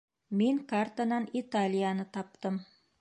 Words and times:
Мин 0.39 0.57
картанан 0.71 1.27
Италияны 1.41 2.07
таптым. 2.19 2.59